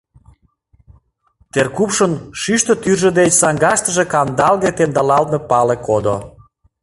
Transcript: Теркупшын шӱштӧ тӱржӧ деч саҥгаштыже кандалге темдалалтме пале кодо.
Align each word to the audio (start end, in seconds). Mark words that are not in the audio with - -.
Теркупшын 1.53 2.13
шӱштӧ 2.41 2.73
тӱржӧ 2.83 3.09
деч 3.19 3.31
саҥгаштыже 3.41 4.03
кандалге 4.13 4.69
темдалалтме 4.77 5.39
пале 5.49 5.75
кодо. 5.87 6.15